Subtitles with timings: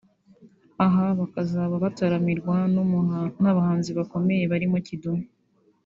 [0.85, 2.55] aha bakazaba bataramirwa
[3.41, 5.19] n’abahanzi bakomeye barimo Kidum